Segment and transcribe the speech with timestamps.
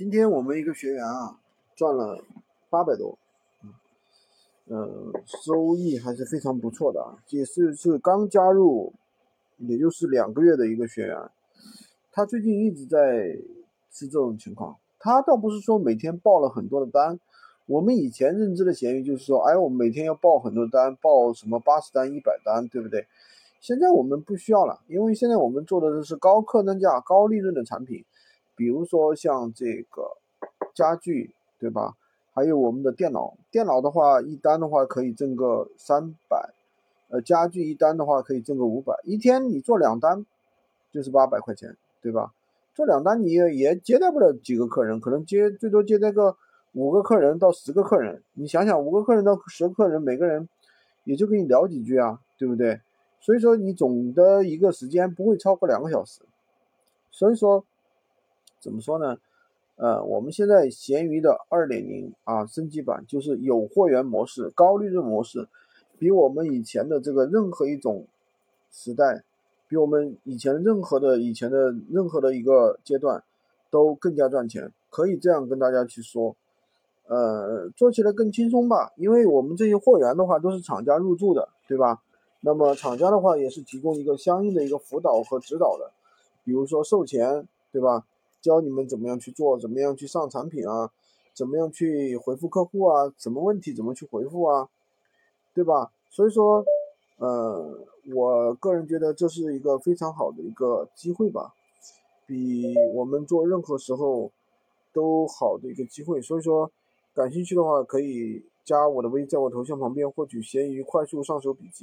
[0.00, 1.36] 今天我们一个学员啊，
[1.76, 2.24] 赚了
[2.70, 3.18] 八百多，
[4.66, 7.18] 嗯，收益还是非常不错的。
[7.28, 8.94] 也是是刚加入，
[9.58, 11.18] 也就是两个月的一个学员，
[12.12, 13.36] 他最近一直在
[13.90, 14.78] 是这种情况。
[14.98, 17.20] 他倒不是说每天报了很多的单，
[17.66, 23.06] 我们以前认知的闲鱼就是说，哎，我们每天要报很多单，报什么八十单、一百单，对不对？
[23.60, 28.02] 现在我们不需要了，因为现在我们做的都是高客单价、高利润的产品。
[28.60, 30.18] 比如说像这个
[30.74, 31.96] 家具，对吧？
[32.34, 36.52] 还有我们的电脑，电脑的话一单的话可以挣个三百，
[37.08, 40.26] 呃，家具一单的话可以挣个五百，一天你做两单
[40.92, 42.34] 就是八百块钱，对吧？
[42.74, 46.36] 做两单你也也接待不了几个客人，可能接最多接待个
[46.74, 50.46] 五个客人到十个客人，你想想五个客人到十个客人，每个人
[51.04, 52.82] 也就跟你聊几句啊，对不对？
[53.22, 56.20] 所以说你总的一个时间不会超过两个小时，
[57.10, 57.64] 所以说。
[58.60, 59.18] 怎么说呢？
[59.76, 65.48] 呃，我们现在闲鱼的二点零啊升级版就是有货源模式、高利润模式，
[65.98, 68.06] 比我们以前的这个任何一种
[68.70, 69.24] 时代，
[69.68, 73.22] 比我们以前任何的以前的任何的一个阶段
[73.70, 74.70] 都更加赚钱。
[74.90, 76.36] 可以这样跟大家去说，
[77.06, 82.02] 呃，做起来更轻松吧，因为我们这些货源的话都是厂家入驻的，对吧？
[82.42, 85.90] 那么厂家的话也是提供一个相应的一个辅导和指导的，
[86.44, 88.04] 比如说售前，对吧？
[88.40, 90.90] 教你们怎么样去做，怎么样去上产品啊，
[91.34, 94.68] 怎么样去回复客户啊，什么问题怎么去回复啊，
[95.54, 95.92] 对吧？
[96.10, 96.64] 所以说，
[97.18, 97.78] 呃，
[98.14, 101.54] 我个人觉得这是一个非常好的一个机会吧，
[102.26, 104.30] 比我们做任何时候
[104.92, 106.20] 都好的一个机会。
[106.20, 106.70] 所以说，
[107.14, 111.78] 感兴趣的话可以加我的微，在我头像旁边获取闲鱼快速上手笔记。